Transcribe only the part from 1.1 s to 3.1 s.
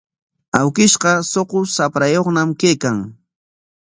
suqu shaprayuqñam kaykan.